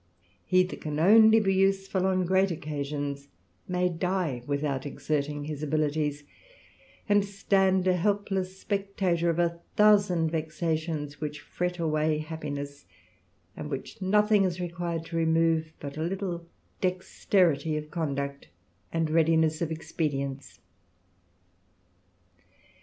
[0.47, 3.27] He that can only be useful ^n great occasions,
[3.67, 6.23] may die without exerting his abilities,
[7.07, 12.87] ^nd stand a helpless spectator of a thousand vexations ^Wch fret away happiness,
[13.55, 16.47] and which nothing is required ^^ remove but a little
[16.81, 18.47] dexterity of conduct
[18.91, 20.61] and readiness ^^ expedients.